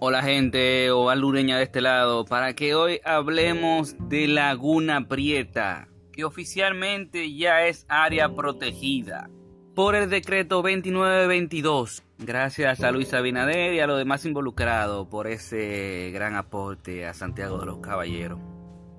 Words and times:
Hola 0.00 0.22
gente 0.22 0.92
o 0.92 1.10
alureña 1.10 1.56
de 1.56 1.64
este 1.64 1.80
lado, 1.80 2.24
para 2.24 2.54
que 2.54 2.76
hoy 2.76 3.00
hablemos 3.04 3.96
de 4.08 4.28
Laguna 4.28 5.08
Prieta, 5.08 5.88
que 6.12 6.24
oficialmente 6.24 7.34
ya 7.34 7.66
es 7.66 7.84
área 7.88 8.32
protegida 8.32 9.28
por 9.74 9.96
el 9.96 10.08
decreto 10.08 10.62
2922. 10.62 12.04
Gracias 12.18 12.84
a 12.84 12.92
Luis 12.92 13.12
Abinader 13.12 13.74
y 13.74 13.80
a 13.80 13.88
los 13.88 13.98
demás 13.98 14.24
involucrados 14.24 15.08
por 15.08 15.26
ese 15.26 16.12
gran 16.14 16.36
aporte 16.36 17.04
a 17.04 17.12
Santiago 17.12 17.58
de 17.58 17.66
los 17.66 17.78
Caballeros 17.78 18.38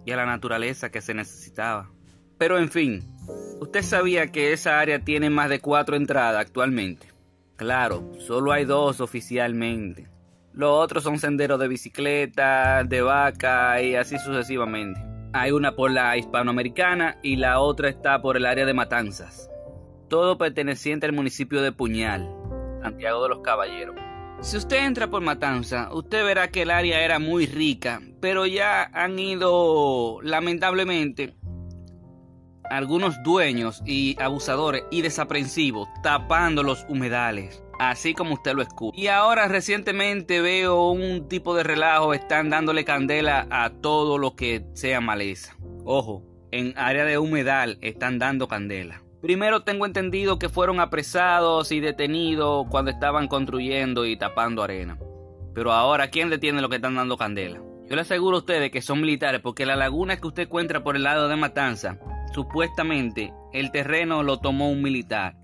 y 0.06 0.12
a 0.12 0.18
la 0.18 0.26
naturaleza 0.26 0.92
que 0.92 1.00
se 1.00 1.14
necesitaba. 1.14 1.90
Pero 2.38 2.58
en 2.58 2.70
fin, 2.70 3.10
¿usted 3.62 3.84
sabía 3.84 4.34
que 4.34 4.52
esa 4.52 4.82
área 4.82 5.00
tiene 5.00 5.30
más 5.30 5.50
de 5.50 5.62
cuatro 5.62 5.96
entradas 5.96 6.42
actualmente? 6.46 7.08
Claro, 7.56 8.12
solo 8.20 8.52
hay 8.52 8.66
dos 8.66 9.00
oficialmente. 9.00 10.19
Los 10.60 10.72
otros 10.72 11.06
son 11.06 11.20
senderos 11.20 11.58
de 11.58 11.70
bicicleta, 11.70 12.84
de 12.84 13.02
vaca 13.02 13.82
y 13.82 13.96
así 13.96 14.20
sucesivamente. 14.20 15.00
Hay 15.32 15.52
una 15.52 15.74
por 15.74 15.90
la 15.90 16.18
hispanoamericana 16.18 17.18
y 17.24 17.38
la 17.38 17.62
otra 17.62 17.88
está 17.88 18.22
por 18.22 18.36
el 18.36 18.46
área 18.46 18.66
de 18.66 18.74
Matanzas. 18.74 19.50
Todo 20.10 20.38
perteneciente 20.38 21.06
al 21.06 21.14
municipio 21.14 21.62
de 21.62 21.72
Puñal, 21.72 22.30
Santiago 22.82 23.24
de 23.24 23.30
los 23.30 23.40
Caballeros. 23.40 23.96
Si 24.42 24.58
usted 24.58 24.86
entra 24.86 25.10
por 25.10 25.22
Matanza, 25.22 25.94
usted 25.94 26.26
verá 26.26 26.50
que 26.50 26.64
el 26.64 26.72
área 26.72 27.06
era 27.06 27.20
muy 27.20 27.46
rica, 27.46 28.02
pero 28.20 28.46
ya 28.46 28.84
han 28.94 29.18
ido, 29.18 30.20
lamentablemente, 30.24 31.38
algunos 32.70 33.16
dueños 33.24 33.82
y 33.86 34.22
abusadores 34.22 34.84
y 34.92 35.04
desaprensivos 35.04 35.88
tapando 36.04 36.64
los 36.64 36.86
humedales, 36.90 37.64
así 37.80 38.14
como 38.14 38.36
usted 38.36 38.54
lo 38.54 38.62
escucha. 38.62 39.00
Y 39.00 39.08
ahora 39.08 39.48
recientemente 39.48 40.42
veo 40.42 40.92
un 40.92 41.28
tipo 41.28 41.56
de 41.56 41.64
relajo, 41.64 42.14
están 42.14 42.50
dándole 42.50 42.86
candela 42.86 43.48
a 43.50 43.72
todo 43.72 44.18
lo 44.18 44.36
que 44.36 44.66
sea 44.74 45.02
maleza. 45.02 45.56
Ojo, 45.86 46.24
en 46.52 46.78
área 46.78 47.06
de 47.06 47.18
humedal 47.18 47.80
están 47.82 48.20
dando 48.20 48.48
candela. 48.48 49.02
Primero 49.22 49.64
tengo 49.64 49.86
entendido 49.86 50.40
que 50.40 50.48
fueron 50.48 50.80
apresados 50.80 51.72
y 51.72 51.80
detenidos 51.80 52.68
cuando 52.70 52.92
estaban 52.92 53.28
construyendo 53.28 54.06
y 54.06 54.18
tapando 54.18 54.64
arena. 54.64 54.98
Pero 55.54 55.74
ahora, 55.74 56.10
¿quién 56.10 56.30
detiene 56.30 56.62
lo 56.62 56.70
que 56.70 56.78
están 56.78 56.96
dando 56.96 57.18
candela? 57.18 57.62
Yo 57.90 57.96
le 57.96 58.02
aseguro 58.02 58.38
a 58.38 58.40
ustedes 58.40 58.72
que 58.72 58.82
son 58.82 59.02
militares 59.02 59.42
porque 59.42 59.66
la 59.66 59.76
laguna 59.76 60.18
que 60.18 60.28
usted 60.28 60.44
encuentra 60.44 60.84
por 60.84 60.96
el 60.96 61.04
lado 61.04 61.28
de 61.28 61.36
Matanza, 61.36 61.98
supuestamente 62.34 63.34
el 63.52 63.72
terreno 63.72 64.22
lo 64.24 64.40
tomó 64.40 64.70
un 64.70 64.82
militar. 64.82 65.36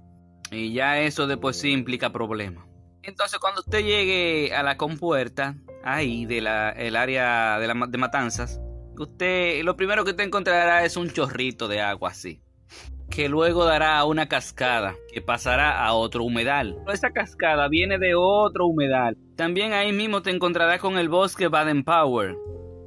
Y 0.51 0.73
ya 0.73 0.99
eso 0.99 1.27
de 1.27 1.37
sí 1.53 1.71
implica 1.71 2.11
problemas. 2.11 2.65
Entonces 3.03 3.39
cuando 3.39 3.61
usted 3.61 3.79
llegue 3.79 4.53
a 4.55 4.63
la 4.63 4.77
compuerta, 4.77 5.55
ahí 5.83 6.25
del 6.25 6.47
área 6.47 7.59
de, 7.59 7.67
de 7.87 7.97
Matanzas, 7.97 8.59
usted 8.97 9.63
lo 9.63 9.75
primero 9.75 10.03
que 10.03 10.11
usted 10.11 10.23
encontrará 10.23 10.83
es 10.85 10.97
un 10.97 11.09
chorrito 11.09 11.67
de 11.67 11.81
agua 11.81 12.09
así 12.09 12.41
que 13.09 13.29
luego 13.29 13.65
dará 13.65 13.97
a 13.97 14.05
una 14.05 14.27
cascada 14.27 14.95
que 15.13 15.21
pasará 15.21 15.85
a 15.85 15.93
otro 15.93 16.23
humedal. 16.23 16.77
Esa 16.91 17.11
cascada 17.11 17.67
viene 17.67 17.97
de 17.97 18.13
otro 18.15 18.67
humedal. 18.67 19.17
También 19.35 19.73
ahí 19.73 19.93
mismo 19.93 20.21
te 20.21 20.31
encontrarás 20.31 20.79
con 20.79 20.97
el 20.97 21.09
bosque 21.09 21.47
Baden 21.47 21.83
Power, 21.83 22.35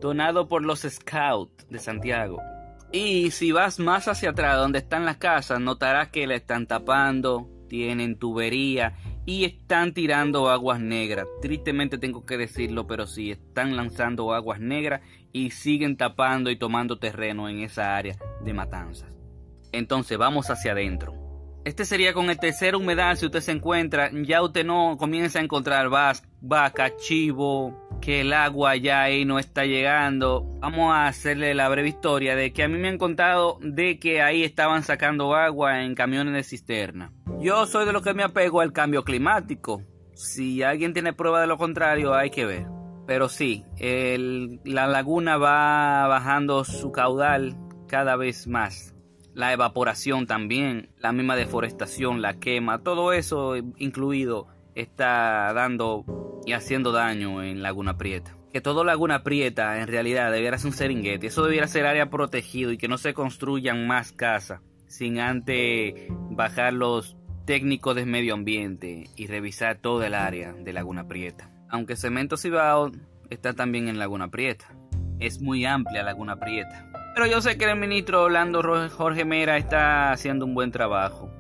donado 0.01 0.49
por 0.49 0.63
los 0.63 0.81
Scouts 0.81 1.67
de 1.69 1.79
Santiago. 1.79 2.43
Y 2.91 3.31
si 3.33 3.53
vas 3.53 3.79
más 3.79 4.09
hacia 4.09 4.31
atrás 4.31 4.57
donde 4.57 4.79
están 4.79 5.05
las 5.05 5.19
casas, 5.19 5.61
notarás 5.61 6.09
que 6.09 6.27
la 6.27 6.35
están 6.35 6.67
tapando, 6.67 7.49
tienen 7.69 8.19
tubería 8.19 8.97
y 9.27 9.45
están 9.45 9.93
tirando 9.93 10.49
aguas 10.49 10.81
negras. 10.81 11.27
Tristemente 11.43 11.99
tengo 11.99 12.25
que 12.25 12.39
decirlo, 12.39 12.87
pero 12.87 13.07
sí, 13.07 13.31
están 13.31 13.77
lanzando 13.77 14.33
aguas 14.33 14.59
negras 14.59 15.03
y 15.33 15.51
siguen 15.51 15.99
tapando 15.99 16.51
y 16.51 16.57
tomando 16.57 16.99
terreno 16.99 17.49
en 17.49 17.61
esa 17.61 17.95
área 17.95 18.17
de 18.43 18.55
matanzas. 18.55 19.11
Entonces 19.71 20.17
vamos 20.17 20.49
hacia 20.49 20.73
adentro. 20.73 21.15
Este 21.65 21.85
sería 21.85 22.15
con 22.15 22.31
el 22.31 22.39
tercer 22.39 22.75
humedal, 22.75 23.19
si 23.19 23.27
usted 23.27 23.41
se 23.41 23.53
encuentra, 23.53 24.11
ya 24.25 24.41
usted 24.41 24.65
no 24.65 24.97
comienza 24.99 25.39
a 25.39 25.43
encontrar 25.43 25.91
vaca, 25.91 26.97
chivo, 26.97 27.88
que 28.01 28.21
el 28.21 28.33
agua 28.33 28.77
ya 28.77 29.03
ahí 29.03 29.25
no 29.25 29.39
está 29.39 29.65
llegando. 29.65 30.45
Vamos 30.61 30.95
a 30.95 31.07
hacerle 31.07 31.55
la 31.55 31.69
breve 31.69 31.89
historia 31.89 32.37
de 32.37 32.53
que 32.53 32.63
a 32.63 32.69
mí 32.69 32.79
me 32.79 32.89
han 32.89 32.99
contado 32.99 33.59
de 33.61 33.99
que 33.99 34.23
ahí 34.23 34.45
estaban 34.45 34.83
sacando 34.83 35.35
agua 35.35 35.83
en 35.83 35.95
camiones 35.95 36.35
de 36.35 36.45
cisterna. 36.45 37.13
Yo 37.41 37.67
soy 37.67 37.87
de 37.87 37.93
los 37.93 38.03
que 38.03 38.15
me 38.15 38.23
apego 38.23 38.61
al 38.61 38.73
cambio 38.73 39.05
climático. 39.05 39.83
Si 40.15 40.63
alguien 40.63 40.93
tiene 40.93 41.13
prueba 41.13 41.41
de 41.41 41.47
lo 41.47 41.59
contrario, 41.59 42.15
hay 42.15 42.31
que 42.31 42.47
ver. 42.47 42.67
Pero 43.07 43.29
sí, 43.29 43.65
la 44.65 44.87
laguna 44.87 45.37
va 45.37 46.07
bajando 46.09 46.65
su 46.65 46.93
caudal 46.93 47.57
cada 47.87 48.17
vez 48.17 48.47
más 48.47 48.95
la 49.39 49.53
evaporación 49.53 50.27
también, 50.27 50.91
la 50.99 51.13
misma 51.13 51.37
deforestación, 51.37 52.21
la 52.21 52.41
quema, 52.41 52.83
todo 52.83 53.13
eso 53.13 53.55
incluido 53.77 54.49
está 54.81 55.53
dando 55.53 56.05
y 56.47 56.53
haciendo 56.53 56.93
daño 56.93 57.43
en 57.43 57.63
Laguna 57.63 57.99
Prieta. 57.99 58.35
Que 58.53 58.61
todo 58.61 58.85
Laguna 58.85 59.23
Prieta 59.23 59.81
en 59.81 59.89
realidad 59.89 60.33
debiera 60.33 60.59
ser 60.59 60.69
un 60.69 60.73
seringuete, 60.73 61.27
eso 61.27 61.45
debiera 61.45 61.69
ser 61.69 61.87
área 61.87 62.11
protegido 62.11 62.73
y 62.73 62.79
que 62.79 62.89
no 62.89 62.97
se 62.97 63.13
construyan 63.13 63.87
más 63.87 64.13
casas 64.13 64.61
sin 64.87 65.21
antes 65.21 65.95
bajar 66.31 66.73
los 66.73 67.17
técnicos 67.45 67.95
de 67.95 68.07
medio 68.07 68.35
ambiente 68.35 69.11
y 69.17 69.27
revisar 69.27 69.79
todo 69.79 70.03
el 70.03 70.15
área 70.15 70.53
de 70.53 70.73
Laguna 70.73 71.07
Prieta. 71.07 71.51
Aunque 71.69 71.97
Cemento 71.97 72.37
Cibao 72.37 72.91
está 73.31 73.53
también 73.53 73.89
en 73.89 73.99
Laguna 73.99 74.29
Prieta. 74.29 74.67
Es 75.19 75.41
muy 75.41 75.65
amplia 75.65 76.03
Laguna 76.03 76.37
Prieta. 76.37 76.91
Pero 77.15 77.27
yo 77.27 77.41
sé 77.41 77.59
que 77.59 77.65
el 77.65 77.77
ministro 77.79 78.23
Orlando 78.23 78.63
Jorge 78.91 79.25
Mera 79.25 79.57
está 79.57 80.13
haciendo 80.13 80.45
un 80.45 80.55
buen 80.55 80.71
trabajo 80.71 81.31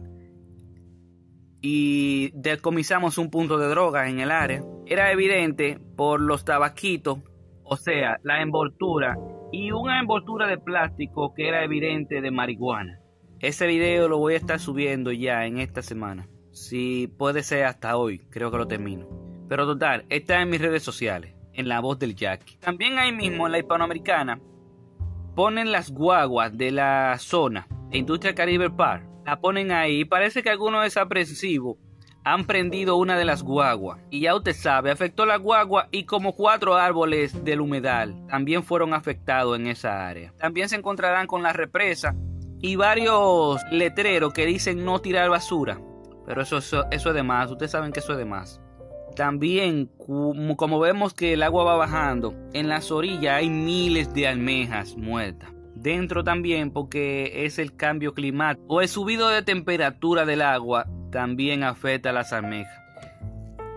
y 1.65 2.29
decomisamos 2.33 3.17
un 3.17 3.29
punto 3.29 3.57
de 3.57 3.67
drogas 3.67 4.09
en 4.09 4.19
el 4.19 4.31
área. 4.31 4.63
Era 4.85 5.11
evidente 5.11 5.79
por 5.95 6.19
los 6.19 6.43
tabaquitos 6.43 7.19
O 7.63 7.77
sea, 7.77 8.19
la 8.23 8.41
envoltura 8.41 9.17
y 9.53 9.71
una 9.71 9.99
envoltura 9.99 10.47
de 10.47 10.57
plástico 10.57 11.33
que 11.35 11.47
era 11.47 11.63
evidente 11.63 12.21
de 12.21 12.31
marihuana. 12.31 12.99
Ese 13.39 13.67
video 13.67 14.09
lo 14.09 14.17
voy 14.17 14.33
a 14.33 14.37
estar 14.37 14.59
subiendo 14.59 15.11
ya 15.11 15.45
en 15.45 15.59
esta 15.59 15.83
semana. 15.83 16.27
Si 16.49 17.07
puede 17.19 17.43
ser 17.43 17.65
hasta 17.65 17.95
hoy, 17.95 18.17
creo 18.31 18.49
que 18.49 18.57
lo 18.57 18.67
termino. 18.67 19.07
Pero 19.47 19.67
total, 19.67 20.05
está 20.09 20.41
en 20.41 20.49
mis 20.49 20.59
redes 20.59 20.81
sociales, 20.81 21.35
en 21.53 21.67
la 21.67 21.81
voz 21.81 21.99
del 21.99 22.15
Jack. 22.15 22.57
También 22.61 22.97
ahí 22.97 23.11
mismo 23.11 23.45
en 23.45 23.51
la 23.51 23.59
hispanoamericana 23.59 24.41
ponen 25.35 25.71
las 25.71 25.91
guaguas 25.91 26.57
de 26.57 26.71
la 26.71 27.15
zona 27.19 27.67
Industria 27.91 28.33
Caribe 28.33 28.71
Park. 28.71 29.07
La 29.23 29.39
ponen 29.39 29.71
ahí 29.71 29.99
y 29.99 30.05
parece 30.05 30.41
que 30.41 30.49
algunos 30.49 30.83
desaprensivos 30.83 31.77
han 32.23 32.45
prendido 32.45 32.95
una 32.97 33.17
de 33.17 33.25
las 33.25 33.43
guaguas. 33.43 33.99
Y 34.09 34.21
ya 34.21 34.35
usted 34.35 34.53
sabe, 34.53 34.91
afectó 34.91 35.25
la 35.25 35.37
guagua 35.37 35.87
y 35.91 36.05
como 36.05 36.33
cuatro 36.35 36.75
árboles 36.75 37.43
del 37.43 37.61
humedal 37.61 38.15
también 38.27 38.63
fueron 38.63 38.93
afectados 38.93 39.57
en 39.57 39.67
esa 39.67 40.07
área. 40.07 40.33
También 40.37 40.69
se 40.69 40.75
encontrarán 40.75 41.27
con 41.27 41.43
la 41.43 41.53
represa 41.53 42.15
y 42.59 42.75
varios 42.75 43.61
letreros 43.71 44.33
que 44.33 44.45
dicen 44.45 44.85
no 44.85 44.99
tirar 44.99 45.29
basura. 45.29 45.79
Pero 46.25 46.41
eso, 46.41 46.57
eso, 46.57 46.85
eso 46.91 47.09
es 47.09 47.15
de 47.15 47.23
más, 47.23 47.51
ustedes 47.51 47.71
saben 47.71 47.91
que 47.91 47.99
eso 47.99 48.13
es 48.13 48.17
de 48.17 48.25
más. 48.25 48.61
También, 49.15 49.91
como 49.97 50.79
vemos 50.79 51.13
que 51.13 51.33
el 51.33 51.43
agua 51.43 51.65
va 51.65 51.75
bajando, 51.75 52.33
en 52.53 52.67
las 52.67 52.91
orillas 52.91 53.35
hay 53.35 53.49
miles 53.49 54.11
de 54.13 54.27
almejas 54.27 54.95
muertas. 54.97 55.51
Dentro 55.75 56.23
también 56.23 56.71
porque 56.71 57.45
es 57.45 57.59
el 57.59 57.75
cambio 57.75 58.13
climático 58.13 58.65
o 58.67 58.81
el 58.81 58.87
subido 58.87 59.27
de 59.27 59.41
temperatura 59.41 60.25
del 60.25 60.41
agua 60.41 60.87
también 61.13 61.63
afecta 61.63 62.09
a 62.09 62.13
las 62.13 62.33
almejas. 62.33 62.77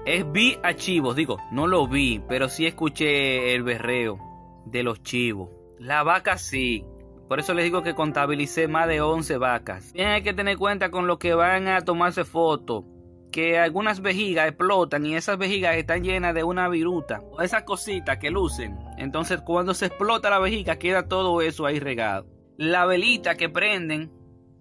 Es 0.06 0.30
vi 0.32 0.56
a 0.62 0.74
chivos, 0.74 1.14
digo, 1.14 1.38
no 1.52 1.66
lo 1.66 1.86
vi, 1.86 2.20
pero 2.28 2.48
sí 2.48 2.66
escuché 2.66 3.54
el 3.54 3.62
berreo 3.62 4.18
de 4.64 4.82
los 4.82 5.02
chivos. 5.02 5.50
La 5.78 6.02
vaca 6.02 6.38
sí. 6.38 6.84
Por 7.28 7.38
eso 7.38 7.54
les 7.54 7.64
digo 7.64 7.82
que 7.82 7.94
contabilicé 7.94 8.68
más 8.68 8.88
de 8.88 9.00
11 9.00 9.36
vacas. 9.36 9.92
Tienen 9.92 10.22
que 10.24 10.32
tener 10.32 10.56
cuenta 10.56 10.90
con 10.90 11.06
lo 11.06 11.18
que 11.18 11.34
van 11.34 11.68
a 11.68 11.82
tomarse 11.82 12.24
fotos 12.24 12.84
que 13.32 13.58
algunas 13.58 14.00
vejigas 14.00 14.48
explotan 14.48 15.04
y 15.04 15.14
esas 15.14 15.36
vejigas 15.36 15.76
están 15.76 16.02
llenas 16.02 16.34
de 16.34 16.42
una 16.42 16.68
viruta 16.68 17.20
o 17.32 17.42
esas 17.42 17.64
cositas 17.64 18.16
que 18.16 18.30
lucen. 18.30 18.78
Entonces 18.96 19.42
cuando 19.42 19.74
se 19.74 19.86
explota 19.86 20.30
la 20.30 20.38
vejiga 20.38 20.78
queda 20.78 21.08
todo 21.08 21.42
eso 21.42 21.66
ahí 21.66 21.78
regado. 21.78 22.26
La 22.56 22.86
velita 22.86 23.34
que 23.36 23.50
prenden, 23.50 24.10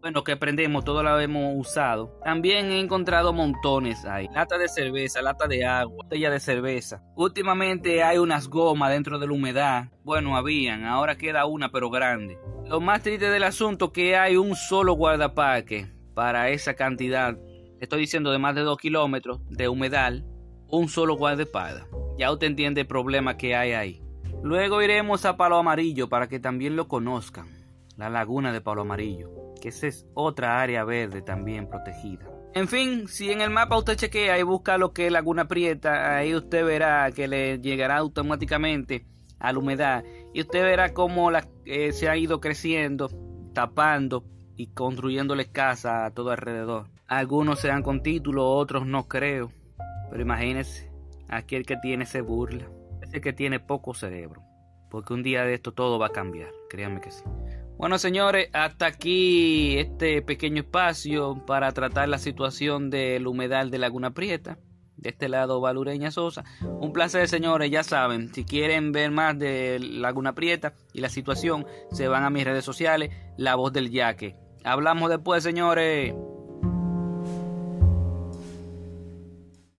bueno 0.06 0.24
que 0.24 0.38
prendemos, 0.38 0.86
todo 0.86 1.02
la 1.02 1.24
hemos 1.24 1.56
usado. 1.56 2.19
También 2.24 2.72
he 2.72 2.80
encontrado 2.80 3.34
montones 3.34 4.06
ahí. 4.06 4.28
Lata 4.36 4.60
de 4.60 4.68
cerveza, 4.68 5.19
lata 5.24 5.48
de 5.48 5.66
agua, 5.66 6.04
botella 6.04 6.30
de 6.30 6.40
cerveza. 6.40 7.02
Últimamente 7.16 8.04
hay 8.04 8.19
unas 8.19 8.48
gomas 8.48 8.92
dentro 8.92 9.18
de 9.18 9.25
la 9.25 9.34
humedad. 9.34 9.86
Bueno, 10.04 10.38
habían, 10.38 10.86
ahora 10.86 11.18
queda 11.18 11.48
una 11.48 11.72
pero 11.72 11.90
grande. 11.90 12.38
Lo 12.68 12.80
más 12.81 13.02
triste 13.02 13.31
del 13.31 13.42
asunto 13.42 13.92
que 13.92 14.16
hay 14.16 14.38
un 14.38 14.56
solo 14.56 14.94
guardaparque 14.94 15.88
para 16.13 16.50
esa 16.50 16.75
cantidad 16.75 17.36
estoy 17.80 18.01
diciendo 18.01 18.31
de 18.31 18.38
más 18.38 18.54
de 18.54 18.62
2 18.62 18.78
kilómetros 18.78 19.40
de 19.50 19.69
humedal, 19.69 20.24
un 20.68 20.88
solo 20.88 21.16
guardaespaldas. 21.16 21.88
Ya 22.16 22.31
usted 22.31 22.46
entiende 22.46 22.81
el 22.81 22.88
problema 22.88 23.38
que 23.38 23.56
hay 23.56 23.72
ahí. 23.72 24.04
Luego 24.44 24.84
iremos 24.84 25.25
a 25.25 25.36
Palo 25.36 25.58
Amarillo 25.58 26.10
para 26.10 26.28
que 26.28 26.40
también 26.40 26.75
lo 26.75 26.88
conozcan. 26.88 27.48
La 27.98 28.12
laguna 28.12 28.54
de 28.54 28.62
Palo 28.62 28.81
Amarillo, 28.81 29.45
esa 29.68 29.88
es 29.88 30.06
otra 30.14 30.62
área 30.62 30.84
verde 30.84 31.22
también 31.22 31.68
protegida. 31.68 32.26
En 32.54 32.68
fin, 32.68 33.08
si 33.08 33.32
en 33.32 33.42
el 33.42 33.50
mapa 33.50 33.78
usted 33.78 33.96
chequea 33.96 34.40
y 34.40 34.44
busca 34.44 34.78
lo 34.78 34.94
que 34.94 35.08
es 35.08 35.12
Laguna 35.12 35.48
Prieta, 35.48 36.18
ahí 36.18 36.34
usted 36.34 36.66
verá 36.66 37.12
que 37.12 37.28
le 37.28 37.60
llegará 37.60 37.98
automáticamente 37.98 39.06
a 39.40 39.52
la 39.52 39.60
humedad 39.60 40.04
y 40.34 40.42
usted 40.42 40.64
verá 40.64 40.94
cómo 40.94 41.30
eh, 41.66 41.92
se 41.92 42.08
ha 42.08 42.16
ido 42.16 42.40
creciendo, 42.40 43.10
tapando 43.54 44.24
y 44.56 44.68
construyéndole 44.68 45.52
casa 45.52 46.06
a 46.06 46.12
todo 46.12 46.32
alrededor. 46.32 46.90
Algunos 47.08 47.60
se 47.60 47.68
dan 47.68 47.84
con 47.84 48.02
título, 48.02 48.50
otros 48.50 48.86
no 48.88 49.08
creo. 49.08 49.52
Pero 50.10 50.22
imagínense, 50.22 50.92
aquel 51.28 51.66
que 51.66 51.78
tiene 51.78 52.06
se 52.06 52.22
burla. 52.22 52.68
Ese 53.02 53.22
que 53.22 53.34
tiene 53.34 53.60
poco 53.60 53.94
cerebro. 53.94 54.42
Porque 54.90 55.14
un 55.14 55.24
día 55.24 55.44
de 55.44 55.54
esto 55.54 55.74
todo 55.74 56.00
va 56.00 56.08
a 56.08 56.12
cambiar. 56.12 56.50
Créanme 56.70 57.02
que 57.02 57.12
sí. 57.12 57.24
Bueno, 57.77 57.98
señores, 57.98 58.50
hasta 58.54 58.86
aquí 58.86 59.77
este 59.77 60.22
pequeño 60.22 60.62
espacio 60.62 61.44
para 61.45 61.72
tratar 61.74 62.07
la 62.07 62.18
situación 62.18 62.89
del 62.89 63.27
humedal 63.27 63.69
de 63.69 63.77
Laguna 63.80 64.12
Prieta. 64.12 64.57
De 64.95 65.10
este 65.10 65.27
lado, 65.27 65.60
Valureña 65.60 66.10
Sosa. 66.10 66.45
Un 66.62 66.94
placer, 66.94 67.27
señores. 67.27 67.69
Ya 67.69 67.83
saben, 67.83 68.33
si 68.33 68.45
quieren 68.45 68.94
ver 68.94 69.12
más 69.12 69.38
de 69.38 69.80
Laguna 69.80 70.33
Prieta 70.33 70.74
y 70.94 71.01
la 71.01 71.10
situación, 71.10 71.68
se 71.92 72.07
van 72.07 72.24
a 72.24 72.30
mis 72.30 72.45
redes 72.45 72.63
sociales, 72.63 73.12
La 73.38 73.56
Voz 73.56 73.74
del 73.74 73.92
Yaque. 73.92 74.38
Hablamos 74.63 75.10
después, 75.10 75.44
señores. 75.44 76.13